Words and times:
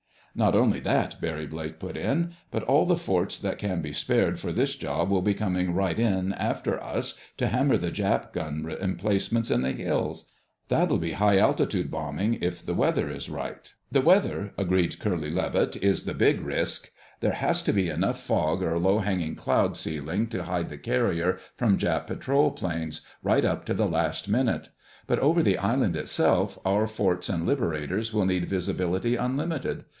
"Not 0.33 0.55
only 0.55 0.79
that," 0.79 1.19
Barry 1.19 1.45
Blake 1.45 1.77
put 1.77 1.97
in, 1.97 2.33
"but 2.51 2.63
all 2.63 2.85
the 2.85 2.95
forts 2.95 3.37
that 3.37 3.57
can 3.57 3.81
be 3.81 3.91
spared 3.91 4.39
for 4.39 4.53
this 4.53 4.77
job 4.77 5.09
will 5.09 5.21
be 5.21 5.33
coming 5.33 5.73
right 5.75 5.99
in 5.99 6.31
after 6.33 6.81
us 6.81 7.15
to 7.35 7.47
hammer 7.49 7.75
the 7.77 7.91
Jap 7.91 8.31
gun 8.31 8.65
emplacements 8.81 9.51
in 9.51 9.61
the 9.61 9.73
hills. 9.73 10.31
That'll 10.69 10.99
be 10.99 11.11
high 11.11 11.37
altitude 11.37 11.91
bombing, 11.91 12.35
if 12.35 12.65
the 12.65 12.73
weather 12.73 13.11
is 13.11 13.29
right." 13.29 13.71
"The 13.91 13.99
weather," 14.01 14.53
agreed 14.57 14.97
Curly 14.99 15.29
Levitt, 15.29 15.75
"is 15.83 16.05
the 16.05 16.13
big 16.13 16.39
risk. 16.41 16.89
There 17.19 17.33
has 17.33 17.61
to 17.63 17.73
be 17.73 17.89
enough 17.89 18.19
fog 18.23 18.63
or 18.63 18.79
low 18.79 18.99
hanging 18.99 19.35
cloud 19.35 19.75
ceiling 19.75 20.27
to 20.27 20.43
hide 20.45 20.69
the 20.69 20.77
carrier 20.77 21.39
from 21.57 21.77
Jap 21.77 22.07
patrol 22.07 22.51
planes, 22.51 23.01
right 23.21 23.43
up 23.43 23.65
to 23.65 23.73
the 23.73 23.87
last 23.87 24.29
minute. 24.29 24.69
But 25.07 25.19
over 25.19 25.43
the 25.43 25.57
island 25.59 25.97
itself 25.97 26.57
our 26.65 26.87
forts 26.87 27.27
and 27.27 27.45
Liberators 27.45 28.13
will 28.13 28.25
need 28.25 28.45
visibility 28.45 29.17
unlimited. 29.17 29.83